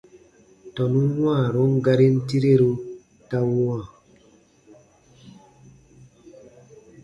Tɔnun 0.75 1.09
wãarun 1.23 1.73
garin 1.85 2.15
tireru 2.27 2.71
ta 3.29 3.39
wãa. 3.53 3.83